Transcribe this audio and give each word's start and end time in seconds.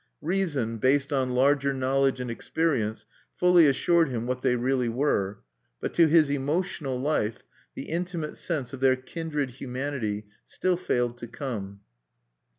Reason, 0.23 0.79
based 0.79 1.13
on 1.13 1.35
larger 1.35 1.75
knowledge 1.75 2.19
and 2.19 2.31
experience, 2.31 3.05
fully 3.35 3.67
assured 3.67 4.09
him 4.09 4.25
what 4.25 4.41
they 4.41 4.55
really 4.55 4.89
were; 4.89 5.41
but 5.79 5.93
to 5.93 6.07
his 6.07 6.31
emotional 6.31 6.99
life 6.99 7.43
the 7.75 7.83
intimate 7.83 8.35
sense 8.39 8.73
of 8.73 8.79
their 8.79 8.95
kindred 8.95 9.51
humanity 9.51 10.25
still 10.47 10.75
failed 10.75 11.17
to 11.19 11.27
come. 11.27 11.81